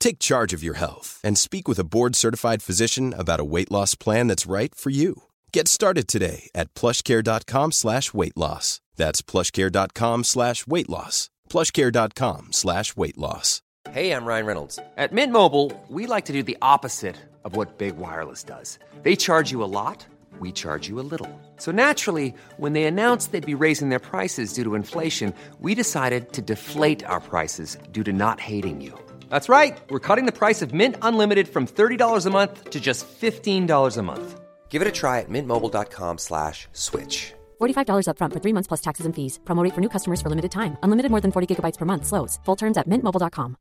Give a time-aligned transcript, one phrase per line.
[0.00, 3.94] Take charge of your health and speak with a board-certified physician about a weight loss
[3.94, 5.24] plan that's right for you.
[5.52, 8.80] Get started today at plushcare.com slash weight loss.
[8.96, 11.30] That's plushcare.com slash weight loss.
[11.48, 13.62] plushcare.com slash weight loss.
[13.90, 14.78] Hey, I'm Ryan Reynolds.
[14.96, 18.78] At Mint Mobile, we like to do the opposite of what Big Wireless does.
[19.02, 20.06] They charge you a lot,
[20.38, 21.28] we charge you a little.
[21.56, 26.32] So naturally, when they announced they'd be raising their prices due to inflation, we decided
[26.34, 28.96] to deflate our prices due to not hating you.
[29.30, 29.80] That's right.
[29.90, 34.02] We're cutting the price of Mint Unlimited from $30 a month to just $15 a
[34.02, 34.40] month.
[34.68, 37.32] Give it a try at mintmobile.com slash switch.
[37.60, 39.40] $45 upfront for three months plus taxes and fees.
[39.44, 40.76] Promo rate for new customers for limited time.
[40.82, 42.06] Unlimited more than 40 gigabytes per month.
[42.06, 42.38] Slows.
[42.44, 43.56] Full terms at mintmobile.com.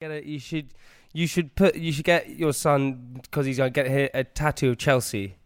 [0.00, 0.74] Get a, you should
[1.14, 4.70] you should put you should get your son because he's gonna get here a tattoo
[4.70, 5.36] of Chelsea.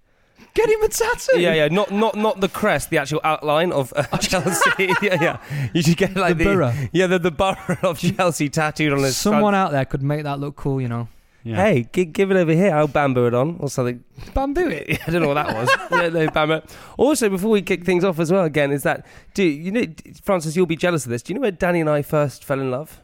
[0.54, 1.40] Get him a tattoo.
[1.40, 4.70] Yeah, yeah, not not not the crest, the actual outline of uh, Chelsea.
[5.02, 5.36] yeah, yeah.
[5.72, 6.72] You should get like The the, borough.
[6.92, 9.16] Yeah, the the borough of Chelsea tattooed on his.
[9.16, 9.56] Someone front.
[9.56, 11.08] out there could make that look cool, you know.
[11.42, 12.74] Hey, gi- give it over here.
[12.74, 14.04] I'll bamboo it on or something.
[14.34, 15.00] Bamboo it.
[15.08, 15.70] I don't know what that was.
[15.90, 16.60] yeah, no, bamboo.
[16.98, 19.84] Also, before we kick things off as well, again, is that do you know,
[20.22, 20.54] Francis?
[20.54, 21.22] You'll be jealous of this.
[21.22, 23.00] Do you know where Danny and I first fell in love?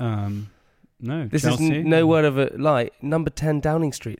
[0.00, 0.50] Um,
[0.98, 1.28] no.
[1.28, 1.64] This Chelsea?
[1.66, 2.90] is n- no word of a lie.
[3.02, 4.18] Number ten Downing Street.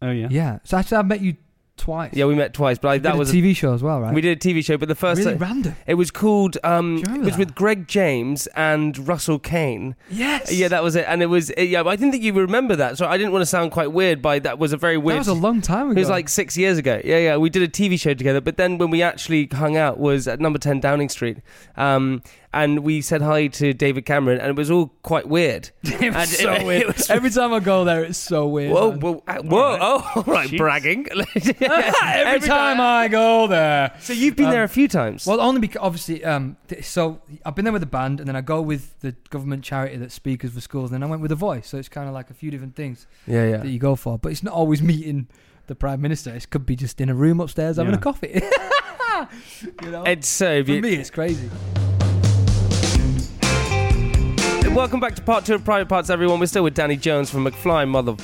[0.00, 0.28] Oh yeah.
[0.30, 0.58] Yeah.
[0.62, 1.36] So actually, I've met you
[1.82, 2.14] twice.
[2.14, 4.14] Yeah, we met twice, but I, that did was a TV show as well, right?
[4.14, 5.76] We did a TV show, but the first really time- random.
[5.84, 7.38] it was called um, it was that?
[7.40, 9.96] with Greg James and Russell Kane.
[10.08, 10.52] Yes.
[10.52, 11.82] Yeah, that was it, and it was yeah.
[11.82, 14.22] I didn't think you would remember that, so I didn't want to sound quite weird.
[14.22, 15.16] By that was a very weird.
[15.16, 15.98] That was a long time ago.
[15.98, 17.00] It was like six years ago.
[17.04, 17.36] Yeah, yeah.
[17.36, 20.38] We did a TV show together, but then when we actually hung out was at
[20.40, 21.38] number ten Downing Street,
[21.76, 22.22] um,
[22.54, 25.70] and we said hi to David Cameron, and it was all quite weird.
[25.82, 26.82] it was so it- weird.
[26.88, 28.72] it was- Every time I go there, it's so weird.
[28.72, 29.00] Whoa, man.
[29.00, 29.78] whoa, uh, whoa!
[29.80, 30.58] Oh, all right, Jeez.
[30.58, 31.06] bragging.
[31.10, 33.94] Every, time I go there.
[34.00, 35.26] So you've been Um, there a few times.
[35.26, 38.36] Well, only because obviously, um, th- so I've been there with the band, and then
[38.36, 41.32] I go with the government charity that speakers for schools, and then I went with
[41.32, 41.68] a voice.
[41.68, 43.56] So it's kind of like a few different things yeah, yeah.
[43.58, 45.28] that you go for, but it's not always meeting
[45.68, 46.34] the prime minister.
[46.34, 47.98] It could be just in a room upstairs having Yeah.
[47.98, 48.42] a coffee.
[49.82, 51.48] you know, It's so for me, it's crazy.
[54.74, 56.40] Welcome back to part two of Private Parts, everyone.
[56.40, 58.16] We're still with Danny Jones from McFly Mother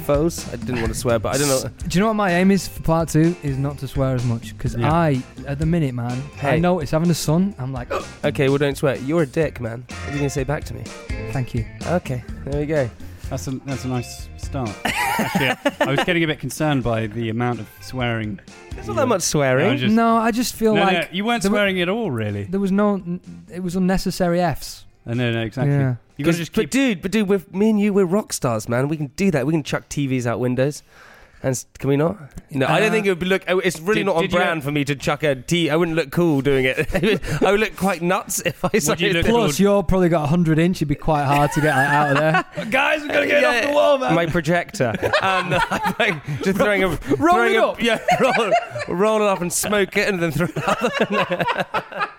[0.00, 0.46] FOs.
[0.52, 1.70] I didn't want to swear, but I don't know.
[1.88, 3.34] Do you know what my aim is for part two?
[3.42, 4.92] Is not to swear as much because Yeah.
[4.92, 6.60] I, at the minute, man, I Hey.
[6.60, 7.54] notice having a son.
[7.58, 7.88] I'm like,
[8.24, 8.96] Okay, well, don't swear.
[8.96, 9.84] You're a dick, man.
[9.88, 10.82] What are you going to say back to me?
[11.32, 11.64] thank you.
[11.86, 12.88] Okay, there we go.
[13.30, 14.70] That's a that's a nice start.
[14.84, 18.38] Actually, I was getting a bit concerned by the amount of swearing.
[18.72, 19.66] There's not that much swearing.
[19.66, 21.80] No, I just- no, I just feel No, no, like you weren't there were- swearing
[21.80, 22.44] at all, really.
[22.44, 23.02] there was no,
[23.52, 24.84] it was unnecessary f's.
[25.06, 25.72] Uh, no, no, exactly.
[25.74, 25.94] Yeah.
[26.16, 26.70] You got to 'Cause- just but keep.
[26.70, 28.88] dude, but dude, with me and you, we're rock stars, man.
[28.88, 29.46] We can do that.
[29.46, 30.82] We can chuck TVs out windows.
[31.42, 32.16] And s- can we not?
[32.50, 33.44] No, I don't Uh, think it would be look.
[33.46, 35.68] oh, It's really Did- not on did you- brand for me to chuck a T.
[35.68, 36.88] I wouldn't look cool doing it.
[37.44, 38.70] I would look quite nuts if I.
[38.72, 40.78] you started look Plus, you're probably got 100 inch.
[40.78, 42.64] It'd be quite hard to get out of there.
[42.70, 44.14] Guys, we're gonna get Yeah, off the wall, man.
[44.14, 44.94] My projector.
[45.22, 45.60] and uh,
[45.98, 47.82] like, just throwing a roll throwing it a, up.
[47.82, 48.50] Yeah, roll,
[48.88, 52.10] roll it up and smoke it, and then throw it up.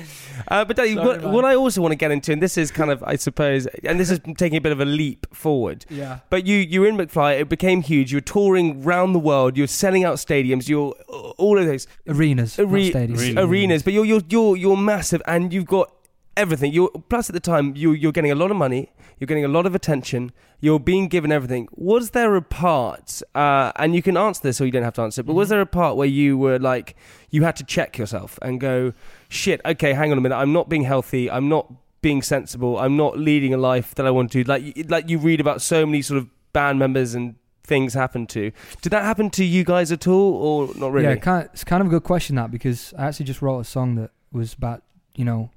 [0.48, 2.90] Uh, but Sorry, what, what I also want to get into, and this is kind
[2.90, 5.86] of, I suppose, and this is taking a bit of a leap forward.
[5.88, 6.18] Yeah.
[6.28, 7.40] But you, you were in McFly.
[7.40, 8.12] It became huge.
[8.12, 9.56] You were touring round the world.
[9.56, 10.68] You were selling out stadiums.
[10.68, 10.92] You're
[11.38, 13.18] all of those Arenas, are- stadiums.
[13.18, 13.46] Arena.
[13.46, 13.82] arenas.
[13.82, 15.90] But you're you're you're you're massive, and you've got
[16.36, 16.70] everything.
[16.70, 19.48] You plus at the time you you're getting a lot of money, you're getting a
[19.48, 21.68] lot of attention, you're being given everything.
[21.72, 25.02] Was there a part, uh, and you can answer this or you don't have to
[25.02, 26.96] answer it, but was there a part where you were like
[27.30, 28.92] you had to check yourself and go,
[29.28, 31.72] shit, okay, hang on a minute, I'm not being healthy, I'm not
[32.02, 34.44] being sensible, I'm not leading a life that I want to.
[34.44, 38.52] Like like you read about so many sort of band members and things happen to.
[38.80, 41.08] Did that happen to you guys at all, or not really?
[41.08, 43.64] Yeah, kind it's kind of a good question that because I actually just wrote a
[43.64, 44.82] song that was about
[45.16, 45.50] you know,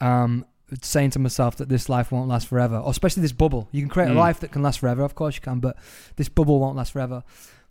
[0.00, 0.44] um,
[0.82, 3.68] saying to myself that this life won't last forever, or especially this bubble.
[3.72, 4.16] You can create Mm.
[4.16, 5.76] a life that can last forever, of course you can, but
[6.16, 7.22] this bubble won't last forever.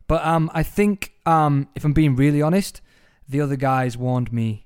[0.07, 2.81] But um, I think um, if I'm being really honest,
[3.27, 4.65] the other guys warned me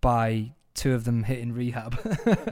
[0.00, 1.98] by two of them hitting rehab.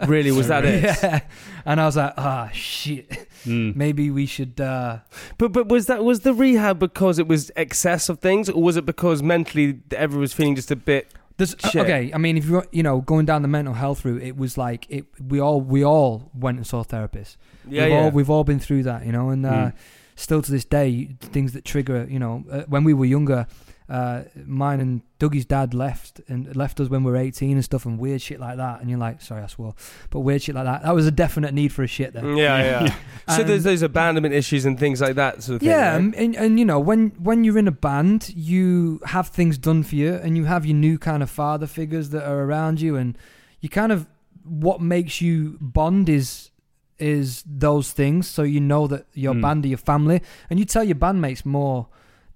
[0.06, 0.82] really, was that it?
[1.02, 1.20] yeah,
[1.64, 3.08] and I was like, ah, shit.
[3.46, 3.74] Mm.
[3.74, 4.60] Maybe we should.
[4.60, 4.98] Uh,
[5.38, 8.76] But but was that was the rehab because it was excess of things, or was
[8.76, 11.12] it because mentally everyone was feeling just a bit?
[11.38, 11.82] There's, uh, Shit.
[11.82, 14.58] okay, I mean, if you you know going down the mental health route, it was
[14.58, 15.06] like it.
[15.26, 17.36] We all we all went and saw therapists.
[17.66, 17.98] Yeah, we've yeah.
[18.02, 19.72] all we've all been through that, you know, and uh, Mm.
[20.16, 23.46] still to this day, things that trigger, you know, uh, when we were younger,
[23.88, 27.86] uh, mine and Dougie's dad left and left us when we were eighteen and stuff,
[27.86, 28.80] and weird shit like that.
[28.80, 29.74] And you're like, sorry, I swore,
[30.10, 30.82] but weird shit like that.
[30.82, 32.24] That was a definite need for a shit there.
[32.36, 33.34] yeah, yeah.
[33.36, 35.70] so there's those abandonment issues and things like that sort of thing.
[35.70, 35.96] Yeah, right?
[35.96, 39.82] and, and and you know when when you're in a band, you have things done
[39.82, 42.96] for you, and you have your new kind of father figures that are around you,
[42.96, 43.16] and
[43.60, 44.06] you kind of
[44.44, 46.50] what makes you bond is
[46.98, 48.28] is those things.
[48.28, 49.42] So you know that your Mm.
[49.42, 50.20] band are your family,
[50.50, 51.86] and you tell your bandmates more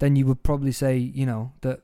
[0.03, 0.97] than you would probably say.
[0.99, 1.79] You know that.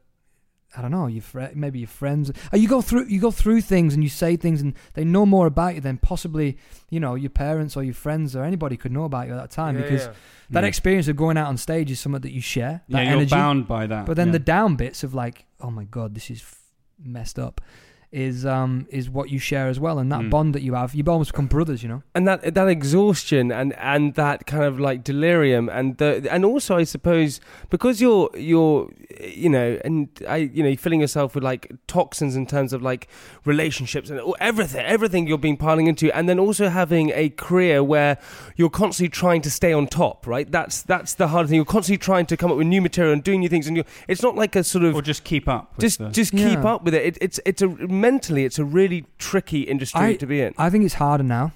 [0.77, 1.07] I don't know.
[1.07, 2.31] Your fri maybe your friends.
[2.53, 3.07] Uh, You go through.
[3.15, 5.97] You go through things, and you say things, and they know more about you than
[5.97, 6.59] possibly,
[6.91, 9.51] you know, your parents or your friends or anybody could know about you at that
[9.51, 9.77] time.
[9.77, 10.13] Yeah, because yeah.
[10.51, 10.69] that Mm.
[10.69, 12.83] experience of going out on stage is something that you share.
[12.91, 13.31] That yeah, you're energy.
[13.31, 14.05] bound by that.
[14.05, 14.33] But then yeah.
[14.39, 16.61] the down bits of like, oh my god, this is f-
[17.03, 17.63] messed up,
[18.11, 20.31] is um is what you share as well, and that Mm.
[20.31, 22.03] bond that you have, you almost become brothers, you know.
[22.15, 26.77] and that that exhaustion and and that kind of like delirium and the and also
[26.77, 27.41] I suppose
[27.71, 28.89] because you're you're
[29.21, 33.09] you know and I you know filling yourself with like toxins in terms of like
[33.45, 38.19] relationships and everything everything you're being piling into and then also having a career where
[38.57, 41.99] you're constantly trying to stay on top right that's that's the hard thing you're constantly
[41.99, 44.35] trying to come up with new material and doing new things and you it's not
[44.35, 45.73] like a sort of or just keep up.
[45.77, 46.73] With just the, just keep Yeah.
[46.75, 47.03] up with it.
[47.05, 47.69] it it's it's a
[48.01, 51.53] mentally it's a really tricky industry I- to be in I think it's harder now.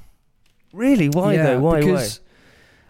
[0.72, 2.20] really why yeah, though why why because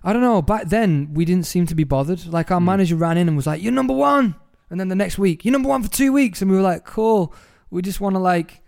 [0.04, 0.43] I don't know.
[0.43, 2.26] Back then, we didn't seem to be bothered.
[2.26, 2.64] Like our Mm.
[2.64, 4.34] manager ran in and was like, "You're number one,"
[4.69, 6.84] and then the next week, "You're number one for two weeks," and we were like,
[6.84, 7.32] "Cool."
[7.70, 8.62] We just want to like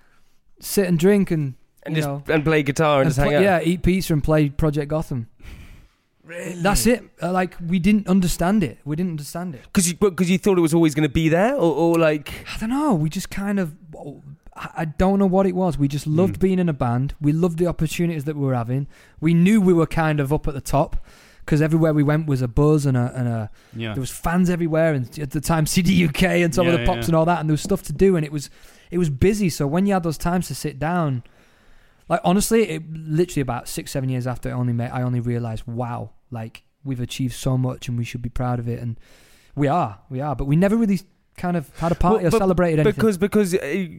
[0.60, 3.38] sit and drink and and just know, and play guitar and, and just hang pl-
[3.38, 5.26] out yeah, eat pizza and play Project Gotham.
[6.22, 7.02] really That's it.
[7.20, 8.78] Uh, like we didn't understand it.
[8.84, 9.62] We didn't understand it.
[9.64, 12.32] Because you, because you thought it was always going to be there, or, or like,
[12.54, 12.94] I don't know.
[12.94, 13.74] We just kind of.
[14.56, 15.76] I don't know what it was.
[15.78, 16.40] We just loved Mm.
[16.40, 17.14] being in a band.
[17.20, 18.86] We loved the opportunities that we were having.
[19.20, 21.04] We knew we were kind of up at the top
[21.40, 23.50] because everywhere we went was a buzz and a and a.
[23.76, 23.94] yeah.
[23.94, 27.00] There was fans everywhere, and at the time CD UK and some of the pops
[27.00, 27.06] yeah.
[27.06, 28.48] and all that, and there was stuff to do, and it was
[28.90, 29.48] it was busy.
[29.50, 31.24] So when you had those times to sit down,
[32.08, 35.66] like honestly, it literally about six seven years after I only met, I only realized,
[35.66, 38.98] wow, like we've achieved so much, and we should be proud of it, and
[39.56, 41.00] we are, we are, but we never really
[41.36, 42.94] kind of had a party Well, or but- celebrated anything.
[42.94, 43.58] because because uh,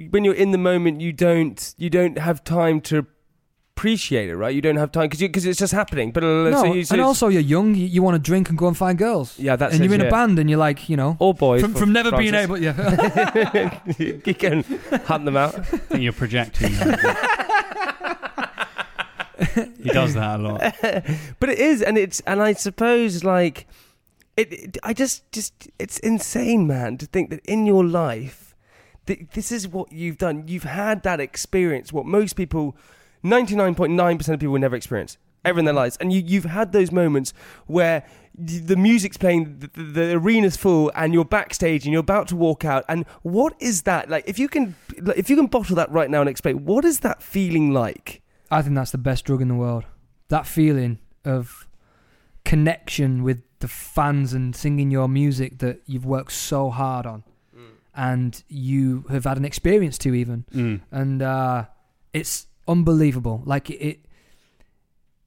[0.10, 3.06] when you're in the moment, you don't you don't have time to
[3.78, 4.56] appreciate it, right?
[4.56, 6.12] You don't have time because because it's just happening.
[6.12, 8.50] But uh, no, so you, so and also you're young, you, you want to drink
[8.50, 10.08] and go and find girls, yeah, that's and it, you're in yeah.
[10.08, 13.80] a band, and you're like, you know, Or boys from from never being able, yeah.
[13.98, 14.64] you can
[15.06, 15.56] hunt them out.
[15.56, 16.72] I think you're projecting.
[19.84, 20.62] he does that a lot.
[21.40, 23.68] but it is, and it's, and I suppose like
[24.38, 24.78] it, it.
[24.84, 28.56] I just, just, it's insane, man, to think that in your life,
[29.06, 30.48] th- this is what you've done.
[30.48, 31.94] You've had that experience.
[31.94, 32.76] What most people,
[33.24, 36.12] ninety nine point nine percent of people will never experience ever in their lives, and
[36.12, 37.34] you, you've had those moments
[37.68, 38.06] where.
[38.38, 42.36] The music's playing, the, the, the arena's full, and you're backstage, and you're about to
[42.36, 42.84] walk out.
[42.90, 44.26] And what is that like?
[44.28, 44.76] If you can,
[45.16, 48.22] if you can bottle that right now and explain, what is that feeling like?
[48.52, 49.86] I think that's the best drug in the world.
[50.28, 51.65] That feeling of
[52.46, 57.24] connection with the fans and singing your music that you've worked so hard on
[57.98, 60.44] and you have had an experience to even.
[60.54, 60.82] Mm.
[60.92, 61.66] And uh,
[62.14, 63.42] it's unbelievable.
[63.46, 64.00] Like it,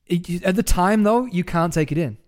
[0.06, 2.18] it, it- at the time though, you can't take it in.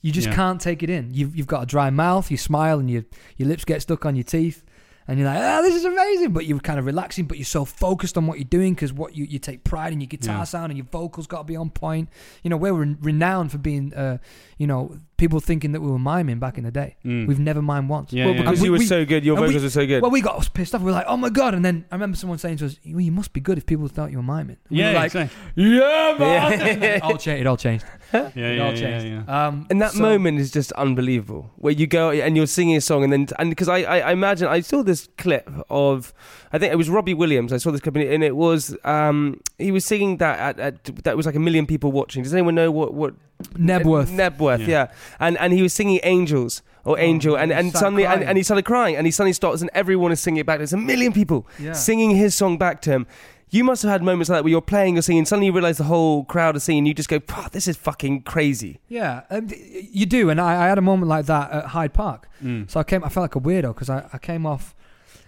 [0.00, 0.34] You just Yeah.
[0.34, 1.12] can't take it in.
[1.14, 3.04] You've, you've got a dry mouth, you smile and your,
[3.36, 4.64] your lips get stuck on your teeth.
[5.08, 6.32] And you're like, ah, this is amazing.
[6.32, 9.16] But you're kind of relaxing, but you're so focused on what you're doing because what
[9.16, 10.44] you, you take pride in your guitar Yeah.
[10.44, 12.10] sound and your vocals got to be on point.
[12.42, 14.18] You know, we're renowned for being, uh,
[14.58, 16.96] you know, people thinking that we were miming back in the day.
[17.04, 18.12] We've never mimed once.
[18.12, 18.40] Yeah, well, yeah.
[18.40, 20.00] because And you we- were we- so good, your and we- vocals were so good.
[20.00, 20.80] Well, we got pissed off.
[20.80, 23.00] We were like, "Oh my god!" And then I remember someone saying to us, "Well,
[23.02, 25.06] you must be good if people thought you were miming." And we Yeah, were like,
[25.14, 25.36] exactly.
[25.56, 27.40] "Yeah, man." it all changed.
[27.42, 27.84] It all changed.
[28.14, 29.06] Yeah, It yeah, all yeah, changed.
[29.28, 29.46] yeah.
[29.48, 32.80] Um, And that so- moment is just unbelievable, where you go and you're singing a
[32.80, 36.14] song, and then and because I, I I imagine I saw this clip of,
[36.52, 37.52] I think it was Robbie Williams.
[37.52, 40.58] I saw this clip and it, and it was um he was singing that at,
[40.58, 42.22] at that was like a million people watching.
[42.22, 43.14] Does anyone know what what
[43.54, 44.08] Knebworth.
[44.08, 44.66] Knebworth, Yeah.
[44.66, 44.86] yeah.
[45.20, 48.64] And and he was singing Angels or Angel, and, and suddenly and, and he started
[48.64, 50.58] crying, and he suddenly stops, and everyone is singing it back.
[50.58, 51.72] There's a million people Yeah.
[51.72, 53.06] singing his song back to him.
[53.50, 55.78] You must have had moments like that where you're playing or singing, suddenly you realise
[55.78, 59.48] the whole crowd is singing, you just go, "Pah, "This is fucking crazy." Yeah, um,
[59.90, 62.28] you do, and I, I had a moment like that at Hyde Park.
[62.44, 62.70] Mm.
[62.70, 64.74] So I came, I felt like a weirdo because I, I came off,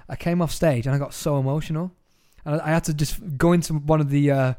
[0.09, 1.93] I came off stage and I got so emotional,
[2.45, 4.55] and I, I had to just go into one of the uh,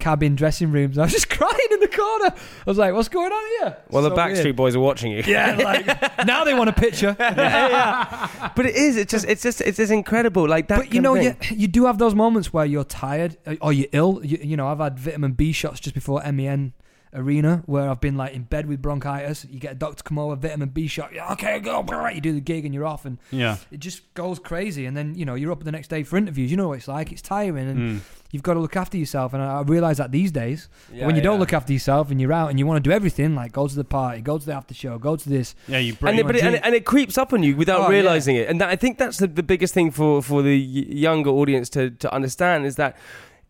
[0.00, 0.98] cabin dressing rooms.
[0.98, 2.34] I was just crying in the corner.
[2.34, 4.56] I was like, "What's going on here?" Well, the Backstreet weird.
[4.56, 5.22] Boys are watching you.
[5.26, 7.14] Yeah, like now they want a picture.
[7.18, 8.96] but it is.
[8.96, 9.26] It's just.
[9.28, 9.60] It's just.
[9.60, 10.48] It's just incredible.
[10.48, 10.78] Like that.
[10.78, 13.88] But you know, you, you do have those moments where you're tired uh, or you're
[13.92, 14.20] ill.
[14.24, 16.72] You, you know, I've had vitamin B shots just before MEN
[17.12, 19.44] Arena where I've been like in bed with bronchitis.
[19.50, 21.12] You get a doctor come over, vitamin B shot.
[21.12, 21.84] Yeah, okay, go.
[22.14, 23.56] You do the gig and you're off, and Yeah.
[23.72, 24.86] it just goes crazy.
[24.86, 26.50] And then you know you're up the next day for interviews.
[26.50, 27.10] You know what it's like.
[27.12, 28.00] It's tiring, and Mm.
[28.30, 29.34] you've got to look after yourself.
[29.34, 32.20] And I, I realize that these days, Yeah, when you don't look after yourself and
[32.20, 34.46] you're out and you want to do everything, like go to the party, go to
[34.46, 35.54] the after show, go to this.
[35.66, 36.18] Yeah, you and break.
[36.18, 37.88] it, but it, and, it, and it creeps up on you without Oh, yeah.
[37.98, 38.48] realizing it.
[38.48, 41.90] And that, I think that's the, the biggest thing for, for the younger audience to,
[41.90, 42.96] to understand is that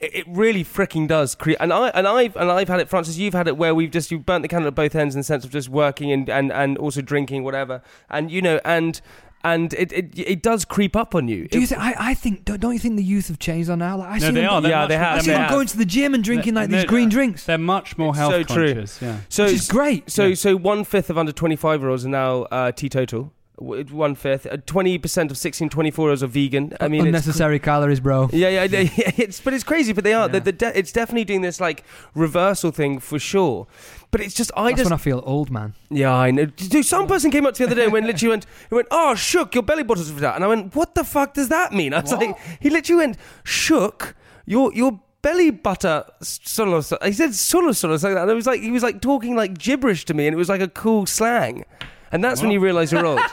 [0.01, 1.59] it, it really freaking does create.
[1.61, 3.17] And I and I've and I've had it, Francis.
[3.19, 5.25] You've had it where we've just you've burnt the candle at both ends in the
[5.25, 7.83] sense of just working and and, and also drinking whatever.
[8.09, 9.01] And you know and.
[9.43, 11.49] And it, it it does creep up on you.
[11.49, 11.81] Do you It- think?
[11.81, 12.45] I, I think.
[12.45, 13.97] Don't, don't you think the youth have changed on now?
[13.97, 14.61] Like I no, see they them, are.
[14.61, 15.51] They're Yeah, they have, I they them have.
[15.51, 17.47] going to the gym and drinking like these green drinks.
[17.47, 18.75] They're much more It's health so true.
[18.75, 19.01] conscious.
[19.01, 19.21] Yeah.
[19.31, 20.11] so which is great.
[20.11, 20.35] So Yeah.
[20.35, 23.33] so one fifth of under twenty five year olds are now uh, teetotal.
[23.61, 26.73] One fifth, uh, twenty percent of 16, 24 year olds are vegan.
[26.81, 28.31] I mean, it's unnecessary calories, bro.
[28.33, 30.27] Yeah, yeah, yeah, yeah, it's but it's crazy, but they are.
[30.27, 30.33] Yeah.
[30.33, 33.67] The, the de- it's definitely doing this like reversal thing for sure.
[34.11, 35.75] But it's just I That's just when I feel old, man.
[35.91, 36.47] yeah I know.
[36.47, 38.89] Dude, some person came up to the other day and went literally went he went
[38.91, 41.73] oh shook your belly button's for that and I went what the fuck does that
[41.73, 41.95] mean?
[41.95, 46.81] I was like he literally went shook your your belly butter solo.
[47.05, 48.23] He said solo solo like that.
[48.23, 50.49] And it was like he was like talking like gibberish to me and it was
[50.49, 51.65] like a cool slang,
[52.11, 53.21] and that's when you realise you're old.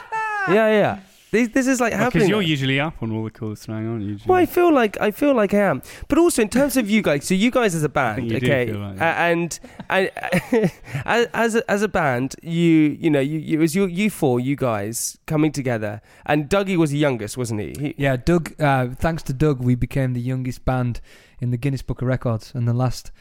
[0.52, 1.00] yeah, yeah.
[1.30, 2.10] This, this is like happening.
[2.12, 4.18] Because you're usually up on all the cool slang, aren't you?
[4.26, 7.02] Well, I feel like I feel like I am, but also in terms of you
[7.02, 7.26] guys.
[7.26, 10.10] So you guys as a band, think you do okay, feel like uh, and and
[11.04, 14.08] as as a, as a band, you you know you, you it was you you
[14.08, 17.74] four you guys coming together, and Dougie was the youngest, wasn't he?
[17.78, 18.58] he Yeah, Doug.
[18.58, 21.02] Uh, thanks to Doug, we became the youngest band
[21.40, 23.12] in the Guinness Book of Records, and the last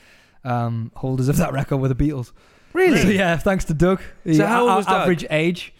[0.46, 2.32] um, holders of that record were the Beatles.
[2.72, 3.02] really?
[3.02, 4.02] So, yeah, thanks to Doug.
[4.32, 5.02] So how old our was Doug?
[5.02, 5.74] average age?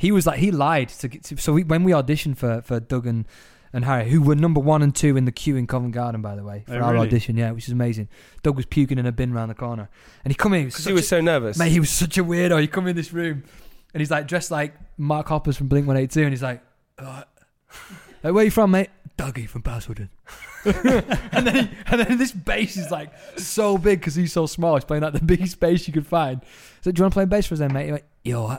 [0.00, 0.88] He was like he lied.
[1.00, 3.26] To, to, so we, when we auditioned for for Doug and,
[3.72, 6.34] and Harry, who were number one and two in the queue in Covent Garden, by
[6.36, 7.06] the way, for Oh, our really?
[7.08, 8.08] audition, yeah, which is amazing.
[8.42, 9.90] Doug was puking in a bin round the corner,
[10.24, 10.60] and he come in.
[10.60, 11.58] He was, Because he was a- so nervous.
[11.58, 12.60] Mate, he was such a weirdo.
[12.60, 13.44] He come in this room
[13.92, 16.62] and he's like dressed like Mark Hoppus from Blink 182 and he's like,
[16.98, 17.22] "Uh,
[18.22, 18.88] like, where you from, mate?
[19.18, 20.08] Dougie from Basildon.
[20.64, 24.76] and then he, and then this bass is like so big because he's so small.
[24.76, 26.40] He's playing like the biggest bass you could find.
[26.80, 27.86] So do you want to play bass for us then, mate?
[27.86, 28.58] He went, yo.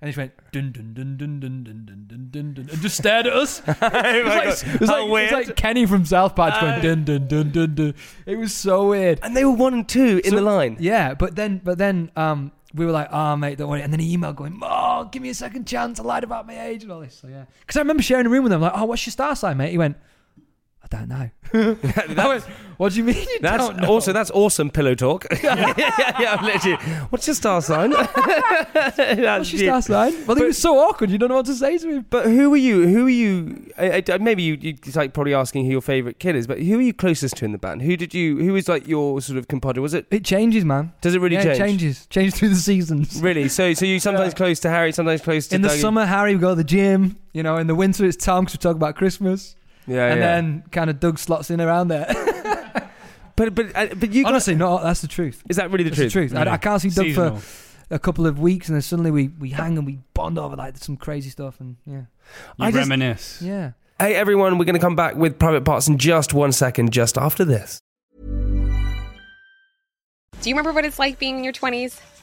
[0.00, 2.68] What?" And he just went dun dun dun dun dun dun dun dun dun dun
[2.70, 3.60] and just stared at us.
[3.66, 6.82] It was like, it was like, it was like Kenny from South Park just went
[6.82, 7.94] dun dun dun dun dun.
[8.26, 9.20] It was so weird.
[9.22, 10.76] and they were one and two in So- the line.
[10.80, 13.82] Yeah, but then but then um we were like, oh mate, don't worry.
[13.82, 15.98] And then he emailed going, oh, give me a second chance.
[15.98, 17.16] I lied about my age and all this.
[17.16, 18.60] So yeah, because I remember sharing a room with him.
[18.60, 19.70] Like, oh, what's your star sign, mate?
[19.72, 19.96] He went,
[20.90, 21.30] don't know.
[21.52, 22.44] I went,
[22.76, 23.88] what do you mean you That's don't know?
[23.88, 25.26] also that's awesome pillow talk.
[25.42, 26.76] yeah, yeah, yeah, literally.
[27.10, 27.92] What's your star sign?
[27.92, 30.26] what's your star sign?
[30.26, 31.10] Well, he was so awkward.
[31.10, 32.06] You don't know what to say to him.
[32.08, 32.86] But who are you?
[32.88, 33.72] Who are you?
[33.78, 36.46] I, I, maybe you, you like probably asking who your favorite kid is.
[36.46, 37.82] But who are you closest to in the band?
[37.82, 38.38] Who did you?
[38.38, 39.82] Who is like your sort of compadre?
[39.82, 40.06] Was it?
[40.10, 40.92] It changes, man.
[41.00, 41.56] Does it really yeah, change?
[41.56, 42.06] it changes.
[42.06, 43.20] Change through the seasons.
[43.20, 43.48] Really?
[43.48, 46.40] So, so you sometimes close to Harry, sometimes close to In the summer, Harry would
[46.40, 47.18] go to the gym.
[47.32, 49.54] You know, in the winter, it's Tom because we talk about Christmas.
[49.86, 50.26] Yeah, and yeah.
[50.36, 52.06] then kind of Doug slots in around there.
[53.36, 55.42] but but uh, but you guys, Honestly, no, that's the truth.
[55.48, 56.30] is that really the That's truth?
[56.30, 56.48] the truth.
[56.48, 57.36] I, I can't see Doug Seasonal.
[57.38, 60.54] for a couple of weeks, and then suddenly we, we hang and we bond over
[60.56, 62.02] like some crazy stuff, and yeah,
[62.58, 63.42] You I just- reminisce.
[63.42, 63.72] yeah.
[63.98, 67.18] Hey everyone, we're going to come back with private parts in just one second, just
[67.18, 67.80] after this.
[70.40, 72.00] Do you remember what it's like being in your 20s?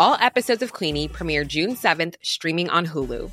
[0.00, 3.30] All episodes of Queenie premiere June 7th, streaming on Hulu.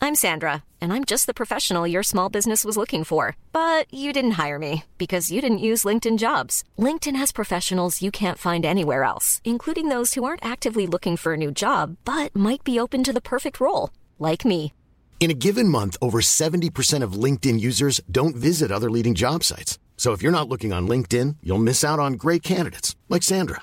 [0.00, 3.36] I'm Sandra, and I'm just the professional your small business was looking for.
[3.50, 6.62] But you didn't hire me because you didn't use LinkedIn jobs.
[6.78, 11.32] LinkedIn has professionals you can't find anywhere else, including those who aren't actively looking for
[11.32, 14.72] a new job but might be open to the perfect role, like me.
[15.18, 19.80] In a given month, over 70% of LinkedIn users don't visit other leading job sites.
[19.96, 23.62] So if you're not looking on LinkedIn, you'll miss out on great candidates like Sandra.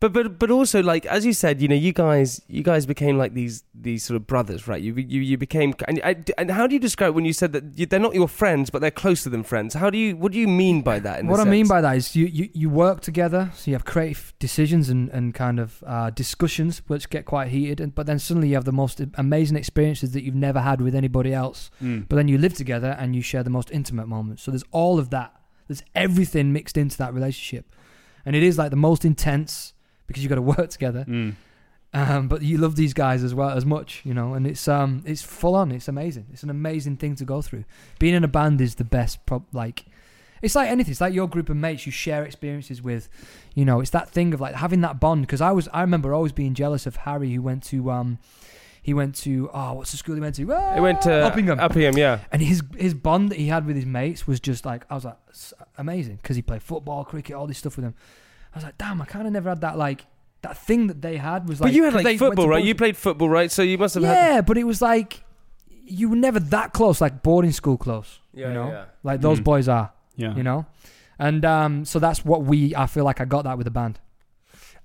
[0.00, 3.18] But but but also like as you said, you know, you guys you guys became
[3.18, 4.80] like these these sort of brothers, right?
[4.80, 7.78] You you you became and and, and how do you describe when you said that
[7.78, 9.74] you, they're not your friends, but they're closer than friends?
[9.74, 11.20] How do you what do you mean by that?
[11.20, 13.74] In what a I mean by that is you, you, you work together, so you
[13.74, 18.06] have creative decisions and, and kind of uh, discussions which get quite heated, and, but
[18.06, 21.70] then suddenly you have the most amazing experiences that you've never had with anybody else.
[21.82, 22.08] Mm.
[22.08, 24.42] But then you live together and you share the most intimate moments.
[24.42, 25.38] So there's all of that.
[25.68, 27.74] There's everything mixed into that relationship,
[28.24, 29.74] and it is like the most intense
[30.10, 31.04] because you've got to work together.
[31.08, 31.36] Mm.
[31.92, 35.02] Um, but you love these guys as well as much, you know, and it's um
[35.06, 35.72] it's full on.
[35.72, 36.26] It's amazing.
[36.32, 37.64] It's an amazing thing to go through.
[37.98, 39.24] Being in a band is the best.
[39.26, 39.86] Pro- like,
[40.40, 40.92] it's like anything.
[40.92, 43.08] It's like your group of mates you share experiences with.
[43.54, 45.22] You know, it's that thing of like having that bond.
[45.22, 48.18] Because I was, I remember always being jealous of Harry who went to um,
[48.80, 50.52] he went to oh what's the school he went to?
[50.52, 51.58] Ah, It went to Uppingham.
[51.58, 52.20] Uppingham, yeah.
[52.30, 55.04] And his his bond that he had with his mates was just like I was
[55.04, 55.16] like
[55.76, 57.94] amazing because he played football, cricket, all this stuff with them.
[58.54, 60.06] I was like, damn, I kind of never had that like
[60.42, 61.68] that thing that they had was like.
[61.68, 62.64] but you had 'cause like they football, right?
[62.64, 63.50] You played football, right?
[63.50, 64.12] So you must have had.
[64.14, 65.22] yeah, but it was like
[65.84, 68.20] you were never that close, like boarding school close.
[68.32, 68.84] Yeah, you know, yeah, yeah.
[69.02, 69.44] like those Mm.
[69.44, 69.92] boys are.
[70.16, 70.34] Yeah.
[70.34, 70.66] You know,
[71.18, 72.74] and um, so that's what we.
[72.76, 73.98] I feel like I got that with the band.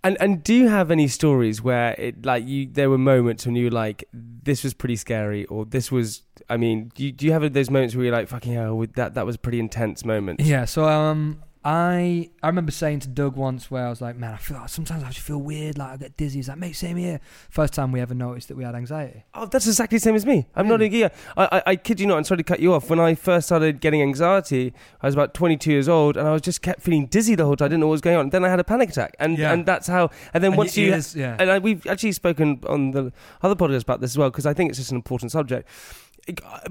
[0.04, 3.56] And and do you have any stories where it like you there were moments when
[3.56, 7.26] you were like this was pretty scary or this was I mean do you, do
[7.26, 9.60] you have those moments where you're like fucking hell with that that was a pretty
[9.60, 10.42] intense moment?
[10.42, 10.66] Yeah.
[10.66, 14.38] So um, I I remember saying to Doug once where I was like, man, I
[14.38, 16.38] feel like sometimes I just feel weird, like I get dizzy.
[16.38, 17.20] He's like, mate, same here.
[17.50, 19.24] First time we ever noticed that we had anxiety.
[19.34, 20.46] Oh, that's exactly the same as me.
[20.56, 21.10] I'm not a yeah.
[21.36, 22.18] I, I I kid you not.
[22.20, 22.88] I'm sorry to cut you off.
[22.92, 26.44] When I first started getting anxiety, I was about 22 years old, and I was
[26.44, 27.66] just kept feeling dizzy the whole time.
[27.66, 28.30] I didn't know what was going on.
[28.30, 29.52] then I had a panic attack, and Yeah.
[29.52, 30.12] and that's how.
[30.36, 31.36] And then And once you ears- yeah.
[31.40, 34.54] and I, we've actually spoken on the other podcast about this as well because I
[34.54, 35.68] think it's just an important subject.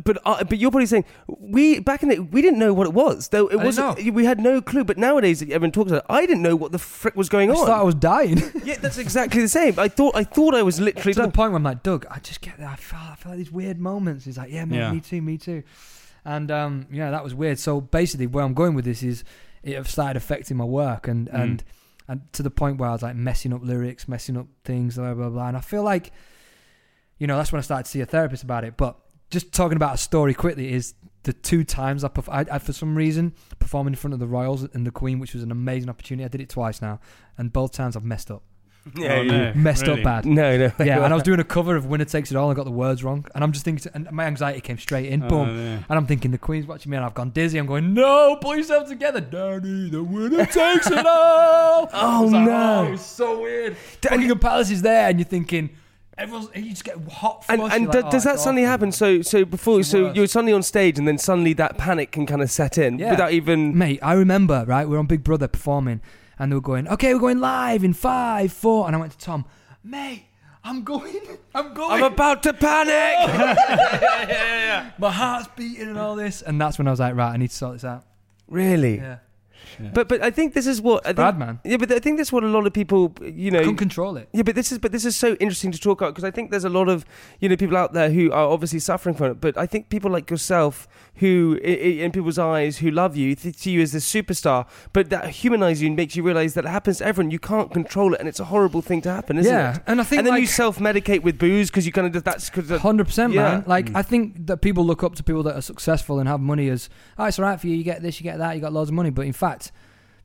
[0.05, 2.93] But uh, but you're probably saying we back in the we didn't know what it
[2.93, 6.27] was though it wasn't we had no clue but nowadays everyone talks about it I
[6.27, 8.43] didn't know what the frick was going I on just thought I was dying.
[8.65, 11.53] yeah that's exactly the same I thought I thought I was literally to the point
[11.53, 14.25] where I'm like, Doug, I just get I feel I feel like these weird moments.
[14.25, 14.93] He's like, yeah, man, Yeah.
[14.93, 15.63] me too, me too.
[16.25, 17.59] And um, yeah, that was weird.
[17.61, 19.23] So basically, where I'm going with this is
[19.63, 21.41] it have started affecting my work and Mm.
[21.43, 21.65] and
[22.09, 25.15] and to the point where I was like messing up lyrics, messing up things, blah
[25.15, 25.47] blah blah.
[25.47, 26.11] And I feel like,
[27.19, 28.77] you know, that's when I started to see a therapist about it.
[28.77, 28.97] But
[29.31, 32.73] just talking about a story quickly is the two times I, perf- I, I for
[32.73, 35.89] some reason performed in front of the Royals and the Queen, which was an amazing
[35.89, 36.25] opportunity.
[36.25, 37.01] I did it twice now,
[37.39, 38.43] and both times I've messed up.
[38.99, 39.53] yeah, Oh, yeah.
[39.53, 39.55] no.
[39.55, 40.01] Messed Really?
[40.01, 40.27] up bad.
[40.27, 42.51] no no Yeah, and I was doing a cover of Winner Takes It All.
[42.51, 45.07] and I got the words wrong, and I'm just thinking, and my anxiety came straight
[45.07, 45.23] in.
[45.23, 45.77] Oh, Boom, yeah.
[45.89, 47.57] and I'm thinking the Queen's watching me, and I've gone dizzy.
[47.57, 49.89] I'm going, no, pull yourself together, Danny.
[49.89, 51.07] The winner takes it all.
[51.07, 52.79] Oh, I Oh, was like, no.
[52.81, 53.77] oh, it was so weird.
[54.03, 55.71] Buckingham Palace is there, and you're thinking,
[56.19, 57.45] everyone's, you just get hot.
[57.49, 58.93] and flush, and you're do- like, oh, does oh, that it's suddenly happen?
[58.93, 60.17] So so before so worst.
[60.17, 63.11] you're suddenly on stage and then suddenly that panic can kind of set in Yeah.
[63.13, 63.77] without even.
[63.77, 64.89] Mate, I remember, right?
[64.89, 66.01] We're on Big Brother performing,
[66.39, 68.87] and they were going, okay, we're going live in five, four.
[68.87, 69.45] And I went to Tom,
[69.83, 70.25] mate,
[70.63, 71.21] I'm going,
[71.55, 71.91] I'm going.
[72.03, 73.17] I'm about to panic.
[74.99, 76.43] My heart's beating and all this.
[76.43, 78.05] And that's when I was like, right, I need to sort this out.
[78.49, 78.97] really?
[78.97, 79.19] Yeah.
[79.95, 81.61] But but I think this is what I think, bad, man.
[81.65, 84.29] Yeah, but I think that's what a lot of people you know Couldn't control it.
[84.33, 86.51] Yeah, but this is but this is so interesting to talk about because I think
[86.51, 87.05] there's a lot of
[87.41, 89.41] you know people out there who are obviously suffering from it.
[89.41, 93.35] But I think people like yourself who, i- i- in people's eyes, who love you,
[93.37, 96.65] th- see you as this superstar, but that humanizes you and makes you realize that
[96.65, 97.31] it happens to everyone.
[97.31, 99.83] You can't control it, and it's a horrible thing to happen, isn't Yeah, it?
[99.87, 103.05] and I think, and then you self-medicate with booze because you kind of that's Hundred
[103.07, 103.43] percent, yeah.
[103.43, 103.65] man.
[103.67, 103.97] Like mm.
[103.97, 106.89] I think that people look up to people that are successful and have money as,
[107.19, 107.77] oh, it's all right for you.
[107.77, 109.11] You get this, you get that, you got loads of money.
[109.11, 109.64] But in fact,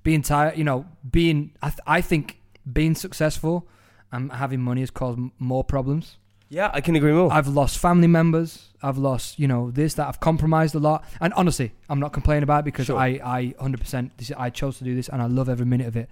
[0.03, 2.39] being tired, you know, being, I, th- I think
[2.71, 3.67] being successful
[4.11, 6.17] and having money has caused m- more problems.
[6.49, 7.31] Yeah, I can agree more.
[7.31, 8.69] I've lost family members.
[8.81, 10.07] I've lost, you know, this, that.
[10.07, 11.03] I've compromised a lot.
[11.21, 12.97] And honestly, I'm not complaining about it because Sure.
[12.97, 15.95] I, I 100%, this, I chose to do this and I love every minute of
[15.95, 16.09] it.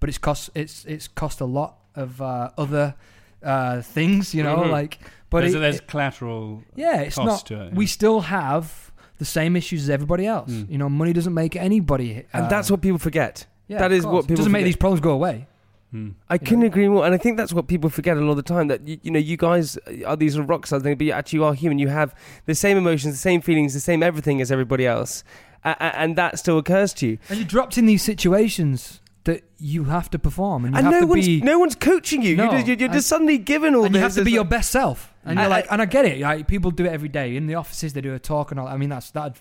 [0.00, 2.94] But it's cost, it's, it's cost a lot of uh, other
[3.42, 4.70] uh, things, you know, Mhm.
[4.70, 4.98] like.
[5.30, 6.64] But there's, it- there's it- collateral.
[6.74, 7.58] yeah, it's cost not.
[7.58, 8.87] To it, We still have
[9.18, 10.50] the same issues as everybody else.
[10.50, 10.70] Mm.
[10.70, 12.24] You know, money doesn't make anybody.
[12.32, 13.46] and uh, that's what people forget.
[13.68, 14.14] yeah, that of is course.
[14.14, 15.46] what people doesn't make these problems go away.
[15.90, 16.10] Hmm.
[16.28, 18.42] I couldn't agree more, and I think that's what people forget a lot of the
[18.42, 18.68] time.
[18.68, 21.38] That you, you know, you guys are these sort of rock stars, but you actually
[21.38, 21.78] are human.
[21.78, 25.24] You have the same emotions, the same feelings, the same everything as everybody else,
[25.64, 27.18] a- a- and that still occurs to you.
[27.30, 30.94] And you're dropped in these situations that you have to perform, and you And have
[30.94, 31.40] no to one's be.
[31.40, 32.34] no one's coaching you.
[32.36, 33.98] No, you're, just, you're, you're and- suddenly given all and this.
[34.00, 35.86] you have to It's be your best self, and I- you're I- like, and I
[35.86, 36.20] get it.
[36.20, 37.92] Like, people do it every day in the offices.
[37.92, 38.66] They do a talk and all.
[38.66, 39.40] I mean, that's that.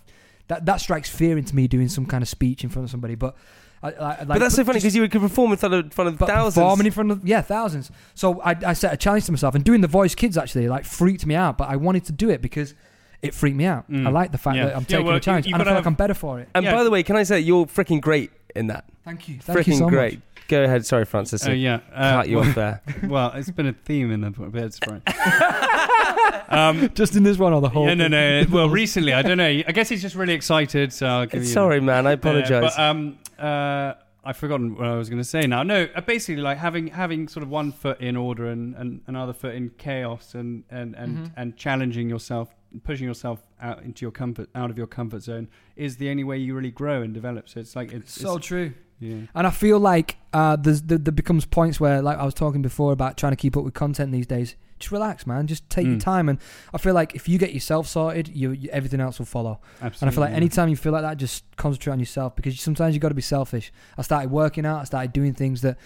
[0.49, 3.15] That that strikes fear into me doing some kind of speech in front of somebody,
[3.15, 3.35] but.
[3.83, 6.07] I, I, like, but that's so funny because you could perform in front of, front
[6.09, 6.55] of thousands.
[6.55, 7.91] performing in front of yeah thousands.
[8.15, 10.83] So I, I set a challenge to myself, and doing the voice kids actually like
[10.83, 11.59] freaked me out.
[11.59, 12.73] But I wanted to do it because
[13.21, 13.89] it freaked me out.
[13.91, 14.07] Mm.
[14.07, 14.65] I like the fact Yeah.
[14.65, 16.13] that I'm Yeah, taking well, a challenge, you've and I gotta feel like I'm better
[16.15, 16.49] for it.
[16.55, 16.73] and Yeah.
[16.73, 18.85] by the way, can I say you're freaking great in that?
[19.05, 20.13] Thank you, thank freaking you so great.
[20.15, 20.21] much.
[20.49, 20.85] Go ahead.
[20.85, 21.45] Sorry, Francis.
[21.45, 22.81] Oh I yeah, uh, cut you off there.
[23.03, 25.01] well, it's been a theme in the Birds Fright.
[26.49, 27.85] um, Just in this one or the whole.
[27.87, 28.11] yeah, no, thing?
[28.11, 28.45] no.
[28.51, 29.45] Well, recently, I don't know.
[29.45, 30.93] I guess he's just really excited.
[30.93, 31.49] So I'll give you.
[31.49, 32.07] Sorry, man.
[32.07, 32.61] I Uh, apologize.
[32.75, 33.93] but um, uh,
[34.27, 35.63] I've forgotten what I was going to say now.
[35.63, 39.33] No, uh, basically, like having having sort of one foot in order and, and another
[39.33, 41.31] foot in chaos, and and and, Mhm.
[41.37, 42.47] and challenging yourself,
[42.83, 46.37] pushing yourself out into your comfort, out of your comfort zone, is the only way
[46.37, 47.47] you really grow and develop.
[47.49, 48.73] So it's like it's So it's, true.
[48.99, 49.21] yeah.
[49.33, 52.61] And I feel like uh, there's there, there becomes points where, like I was talking
[52.61, 54.55] before about trying to keep up with content these days.
[54.79, 55.47] Just relax, man.
[55.47, 56.01] Just take your Mm.
[56.03, 56.29] time.
[56.29, 56.39] And
[56.73, 59.59] I feel like if you get yourself sorted, you, you everything else will follow.
[59.81, 59.97] Absolutely.
[60.01, 62.93] And I feel like anytime you feel like that, just concentrate on yourself because sometimes
[62.93, 63.71] you got to be selfish.
[63.97, 64.81] I started working out.
[64.81, 65.77] I started doing things that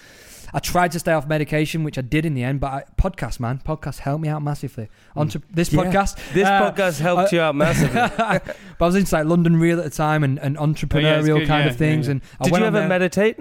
[0.54, 2.60] I tried to stay off medication, which I did in the end.
[2.60, 4.90] But I, podcast, man, podcast helped me out massively.
[5.16, 5.78] Onto this Mm.
[5.78, 5.84] Yeah.
[5.92, 7.94] podcast, this uh, podcast helped uh, you out massively.
[8.18, 11.66] but I was into like London Real at the time and, and entrepreneurial good, kind
[11.66, 12.08] yeah, of things.
[12.08, 12.20] yeah, yeah.
[12.20, 13.40] And I Did you ever meditate?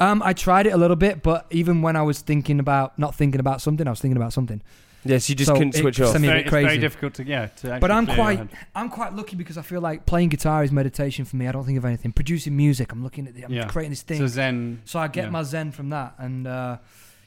[0.00, 3.14] Um, I tried it a little bit, but even when I was thinking about not
[3.14, 4.62] thinking about something, I was thinking about something.
[5.04, 6.18] Yes, you just So couldn't switch off.
[6.18, 7.46] me a very, bit it's very difficult to yeah.
[7.46, 8.48] To But I'm quite.
[8.74, 11.46] I'm quite lucky because I feel like playing guitar is meditation for me.
[11.48, 12.12] I don't think of anything.
[12.12, 13.66] Producing music, I'm looking at the, I'm Yeah.
[13.66, 14.18] creating this thing.
[14.18, 14.82] So Zen.
[14.84, 15.30] So I get yeah.
[15.30, 16.78] my zen from that, and uh,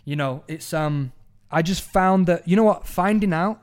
[0.05, 1.13] you know, it's um,
[1.51, 3.59] I just found that you know what, finding out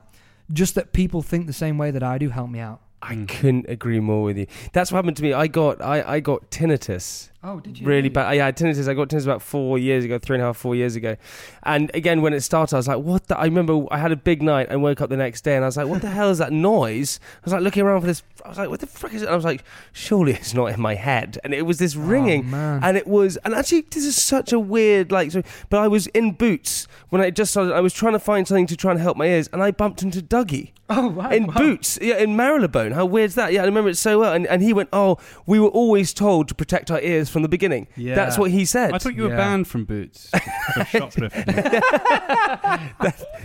[0.51, 2.81] just that people think the same way that I do helped me out.
[3.01, 4.47] I couldn't agree more with you.
[4.73, 5.33] That's what happened to me.
[5.33, 7.29] I got I, I got tinnitus.
[7.43, 7.87] Oh, did you?
[7.87, 8.33] Really bad.
[8.35, 8.87] Yeah, I had tinnitus.
[8.87, 11.15] I got tinnitus about four years ago, three and a half, four years ago.
[11.63, 14.15] And again, when it started, I was like, "What?" the I remember I had a
[14.15, 16.29] big night and woke up the next day, and I was like, "What the hell
[16.29, 18.21] is that noise?" I was like looking around for this.
[18.45, 20.67] I was like, "What the frick is it?" And I was like, "Surely it's not
[20.67, 22.83] in my head." And it was this oh, ringing, Oh, man.
[22.83, 23.37] and it was.
[23.37, 25.31] And actually, this is such a weird like.
[25.71, 27.73] But I was in Boots when I just started.
[27.73, 30.03] I was trying to find something to try and help my ears, and I bumped
[30.03, 31.29] into Dougie Oh wow.
[31.31, 31.53] in wow.
[31.55, 32.91] Boots, yeah, in Marylebone.
[32.91, 33.51] How weird's that?
[33.51, 34.33] Yeah, I remember it so well.
[34.33, 37.49] And, and he went, "Oh, we were always told to protect our ears from the
[37.49, 38.15] beginning." Yeah.
[38.15, 38.93] That's what he said.
[38.93, 39.37] I thought you were Yeah.
[39.37, 40.29] banned from Boots
[40.73, 41.43] for shoplifting.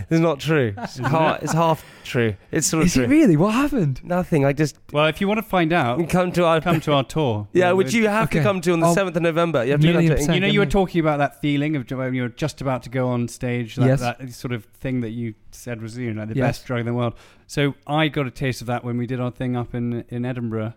[0.09, 0.73] It's not true.
[0.77, 2.35] It's half, it's half true.
[2.51, 3.03] It's sort of Is true.
[3.03, 3.35] it really?
[3.35, 4.01] What happened?
[4.03, 4.45] Nothing.
[4.45, 7.03] I just well, if you want to find out, come to our come to our
[7.03, 7.47] tour.
[7.53, 9.65] yeah, which you have to come to on the Oh, seventh of November.
[9.65, 10.35] You have to million come to- percent.
[10.35, 13.09] You know, you were talking about that feeling of when you're just about to go
[13.09, 13.99] on stage, that, Yes.
[14.01, 16.59] that sort of thing that you said was you know the Yes.
[16.59, 17.13] best drug in the world.
[17.47, 20.23] So I got a taste of that when we did our thing up in in
[20.25, 20.73] Edinburgh,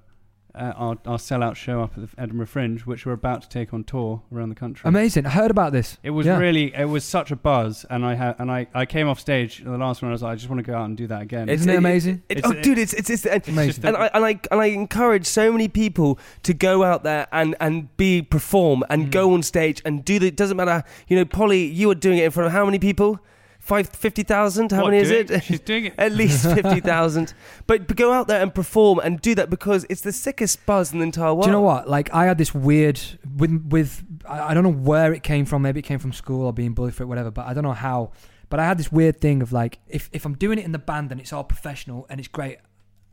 [0.54, 3.72] uh, our our sellout show up at the Edinburgh Fringe, which we're about to take
[3.74, 4.88] on tour around the country.
[4.88, 5.26] Amazing.
[5.26, 5.98] I heard about this.
[6.02, 6.38] It was Yeah.
[6.38, 9.62] really, it was such a buzz, and I had, and I, I came off stage
[9.64, 10.10] the last one.
[10.10, 11.42] I was like, I just want to go out and do that again.
[11.48, 12.22] It's- Isn't it amazing?
[12.28, 13.84] It- It's- oh, dude, it's it's, it's and, Amazing.
[13.86, 17.54] and I and I and I encourage so many people to go out there and
[17.60, 19.10] and be perform and Mm.
[19.10, 20.26] go on stage and do the.
[20.28, 20.82] It doesn't matter.
[21.08, 23.20] You know, Polly, you are doing it in front of how many people?
[23.60, 24.72] Five fifty thousand.
[24.72, 25.44] How What, many is doing- it?
[25.44, 25.94] She's doing it.
[25.98, 27.34] At least fifty thousand.
[27.66, 30.92] but, but go out there and perform and do that because it's the sickest buzz
[30.92, 31.42] in the entire world.
[31.44, 31.88] Do you know what?
[31.88, 32.98] Like I had this weird
[33.36, 35.62] with with I, I don't know where it came from.
[35.62, 37.30] Maybe it came from school or being bullied for it, whatever.
[37.30, 38.12] But I don't know how.
[38.48, 40.78] But I had this weird thing of like if if I'm doing it in the
[40.78, 42.58] band and it's all professional and it's great,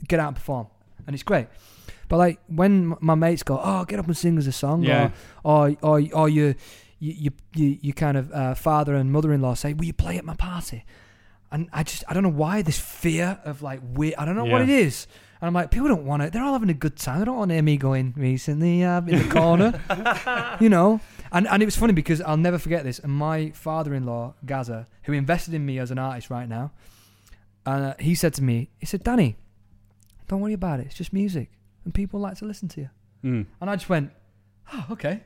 [0.07, 0.67] get out and perform
[1.05, 1.47] and it's great.
[2.07, 5.12] But like when my mates go, "Oh, get up and sing us a song," Yeah.
[5.43, 6.55] or or or, or you,
[6.99, 10.36] you you you kind of uh, father and mother-in-law say, "Will you play at my
[10.36, 10.86] party?"
[11.51, 14.15] And I just I don't know why this fear of like weird.
[14.17, 15.07] I don't know what it is.
[15.39, 16.33] And I'm like, people don't want it.
[16.33, 17.19] They're all having a good time.
[17.19, 19.79] They don't want to hear me going recently uh, in the corner,
[20.60, 20.99] you know.
[21.31, 22.99] And and it was funny because I'll never forget this.
[22.99, 26.71] And my father-in-law Gaza, who invested in me as an artist right now,
[27.65, 29.36] uh, he said to me, he said, Danny,
[30.27, 30.88] don't worry about it.
[30.88, 31.51] It's just music,
[31.86, 32.89] and people like to listen to you.
[33.23, 33.45] Mm.
[33.62, 34.12] And I just went,
[34.73, 35.21] oh, okay.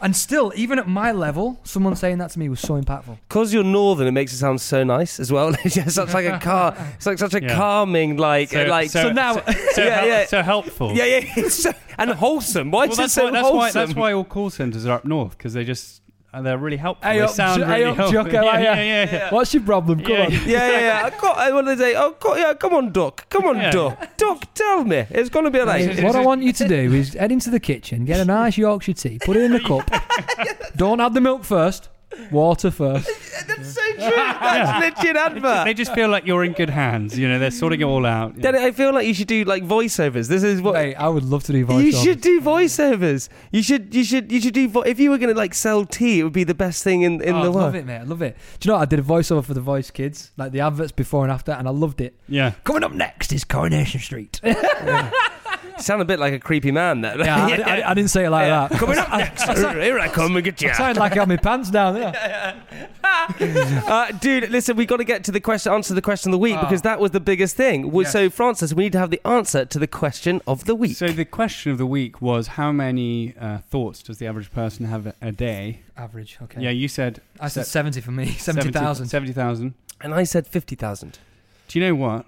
[0.00, 3.18] And still, even at my level, someone saying that to me was so impactful.
[3.28, 5.54] Because you're northern, it makes it sound so nice as well.
[5.64, 6.76] it's such like a car.
[6.96, 7.54] It's like such a Yeah.
[7.54, 8.90] calming, like So- like.
[8.90, 9.42] so- now, So,
[9.84, 10.92] yeah, hel- yeah, so helpful.
[10.94, 12.70] yeah, yeah, it's so, and wholesome.
[12.70, 13.58] Why Well, is it that's, so why, that's wholesome?
[13.58, 16.02] why that's why all call centers are up north because they just
[16.36, 17.08] uh, they're really helpful.
[17.08, 18.24] Hey they up, sound Jo- really hey up, helpful.
[18.24, 19.30] Jocko, yeah, hey, yeah, uh, yeah, yeah.
[19.34, 20.00] What's your problem?
[20.00, 20.32] Come Yeah, on.
[20.32, 20.38] yeah.
[20.46, 21.06] yeah, yeah, yeah.
[21.06, 21.94] I got, I, what do they say?
[21.96, 23.28] Oh, co- yeah, come on, Duck.
[23.28, 23.70] Come on, Yeah.
[23.70, 24.16] Duck.
[24.16, 25.06] Duck, tell me.
[25.10, 25.98] It's going to be like.
[26.02, 28.92] What I want you to do is head into the kitchen, get a nice Yorkshire
[28.94, 29.90] tea, put it in a cup.
[30.76, 31.88] Don't add the milk first.
[32.30, 33.08] Water first.
[33.46, 34.16] That's so true.
[34.16, 35.64] That's legit advert.
[35.64, 37.18] They just feel like you're in good hands.
[37.18, 38.38] You know, they're sorting it all out.
[38.38, 40.28] Danny, I feel like you should do like voiceovers.
[40.28, 41.84] This is what Mate, I would love to do voiceovers.
[41.84, 42.40] you should do.
[42.40, 43.28] Voiceovers.
[43.52, 43.94] You should.
[43.94, 44.30] You should.
[44.32, 44.68] You should do.
[44.68, 47.02] Vo- if you were going to like sell tea, it would be the best thing
[47.02, 47.54] in in Oh, the I world.
[47.56, 47.98] love it, mate.
[47.98, 48.36] I love it.
[48.60, 48.82] Do you know what?
[48.82, 51.66] I did a voiceover for the Voice Kids, like the adverts before and after, and
[51.66, 52.18] I loved it.
[52.28, 52.52] Yeah.
[52.64, 54.40] Coming up next is Coronation Street.
[55.76, 57.02] You sound a bit like a creepy man.
[57.02, 57.18] There.
[57.18, 58.78] yeah, I, I- I didn't say it like that.
[58.78, 59.42] Coming up next.
[59.44, 60.70] Here I come and get you.
[60.70, 62.56] I sounded like I had my pants down there.
[63.86, 66.38] Uh, dude, listen, we've got to get to the question, answer the question of the
[66.38, 66.62] week Ah.
[66.62, 67.92] because that was the biggest thing.
[67.94, 68.12] Yes.
[68.12, 70.96] So, Francis, we need to have the answer to the question of the week.
[70.96, 74.86] So the question of the week was how many uh, thoughts does the average person
[74.86, 75.80] have a, a day?
[75.96, 76.60] Average, okay.
[76.60, 79.06] Yeah, you said I said 70 for me, 70,000.
[79.08, 79.74] 70,000.
[80.00, 81.18] and I said fifty thousand.
[81.68, 82.26] Do you know what?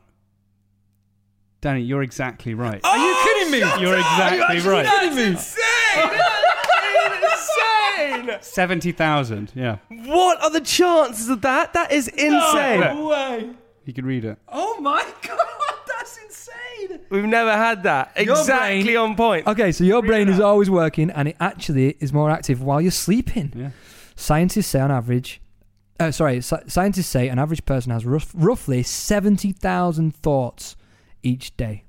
[1.60, 2.80] Danny, you're exactly right.
[2.84, 3.58] Are you kidding me?
[3.80, 4.86] You're exactly right.
[4.86, 5.38] kidding me?
[7.98, 8.38] insane!
[8.40, 9.78] 70,000, yeah.
[9.88, 11.72] What are the chances of that?
[11.72, 12.80] That is insane.
[12.80, 13.50] No way.
[13.84, 14.38] You could read it.
[14.48, 15.38] Oh my God,
[15.86, 17.00] that's insane.
[17.10, 18.12] We've never had that.
[18.22, 19.46] Your Exactly brain- on point.
[19.46, 22.90] Okay, so your brain is always working and it actually is more active while you're
[22.90, 23.52] sleeping.
[23.56, 23.70] Yeah.
[24.16, 25.40] Scientists say on average,
[26.00, 30.76] uh, sorry, sci- scientists say an average person has rough, roughly 70,000 thoughts
[31.22, 31.84] each day.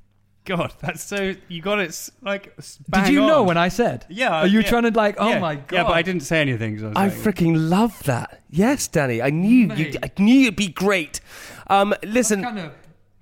[0.57, 1.35] God, that's so.
[1.47, 2.53] You got it like.
[2.57, 4.05] s- Did bang you know when I said?
[4.09, 4.41] Yeah.
[4.41, 4.67] Are you yeah.
[4.69, 5.39] trying to like, oh Yeah.
[5.39, 5.75] my God.
[5.75, 6.75] Yeah, but I didn't say anything.
[6.75, 8.41] 'cause I, was I like, freaking love that.
[8.49, 9.21] Yes, Danny.
[9.21, 9.67] I knew you.
[9.67, 9.97] Mate.
[10.03, 11.21] I knew it'd be great.
[11.67, 12.71] Um, listen, Kind of-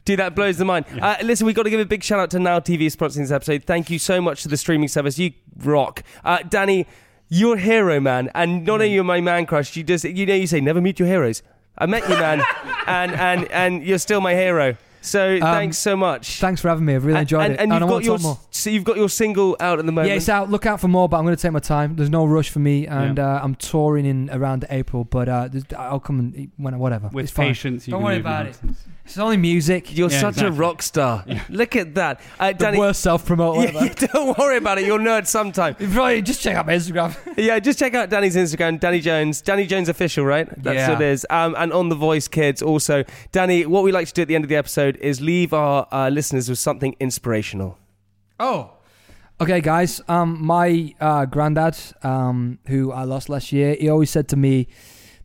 [0.06, 0.86] dude, that blows the mind.
[1.02, 3.32] Uh, listen, we've got to give a big shout out to Now TV sponsoring this
[3.32, 3.66] episode.
[3.66, 5.20] Thank you so much to the streaming service.
[5.20, 6.88] You rock, uh, Danny.
[7.30, 9.76] You're a hero, man, and not only you're my man crush.
[9.76, 11.44] You just, you know, you say never meet your heroes.
[11.78, 12.42] I met you, man,
[12.88, 14.78] and and and you're still my hero.
[15.02, 16.40] So thanks so much.
[16.40, 16.96] Thanks for having me.
[16.96, 17.60] I've really enjoyed and, it.
[17.60, 18.38] and you've got your more.
[18.52, 20.10] so you've got your single out at the moment.
[20.10, 20.50] Yeah, it's out.
[20.50, 21.96] Look out for more, but I'm going to take my time.
[21.96, 25.04] There's no rush for me, and uh, I'm touring in around April.
[25.06, 27.10] But uh, I'll come and eat when whatever.
[27.14, 27.48] With it's fine.
[27.48, 28.78] patience, you Don't can worry about mountains.
[28.86, 28.92] it.
[29.06, 29.96] It's only music.
[29.98, 31.24] You're Yeah, such a rock star.
[31.50, 32.78] Look at that, uh, the Danny.
[32.80, 34.08] worst self-promote Yeah, ever.
[34.14, 34.86] don't worry about it.
[34.86, 35.78] You'll nerd sometime.
[35.80, 37.16] You probably just check out my Instagram.
[37.38, 40.48] Yeah, just check out Danny's Instagram, Danny Jones, Danny Jones official, right?
[40.62, 40.90] That's Yeah.
[40.92, 41.26] what it is.
[41.30, 43.66] Um, and on the Voice Kids also, Danny.
[43.66, 46.08] What we like to do at the end of the episode is leave our uh,
[46.10, 47.78] listeners with something inspirational.
[48.40, 48.72] Oh.
[49.42, 50.02] Okay, guys.
[50.08, 54.68] Um, my uh, granddad, um, who I lost last year, he always said to me,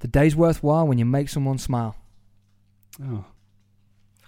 [0.01, 1.97] "The day's worthwhile when you make someone smile."
[3.03, 3.25] Oh,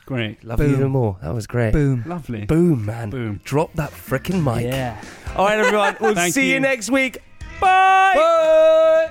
[0.07, 0.43] great.
[0.43, 0.75] Love you Boom.
[0.77, 1.19] even more.
[1.23, 1.73] That was great.
[1.73, 2.03] Boom.
[2.07, 2.47] Lovely.
[2.47, 3.11] Boom, man.
[3.11, 3.41] Boom.
[3.45, 4.65] Drop that freaking mic.
[4.65, 4.99] Yeah.
[5.37, 5.97] All right, everyone.
[6.01, 6.55] We'll see you.
[6.55, 6.61] you.
[6.61, 7.19] next week.
[7.61, 9.11] Bye.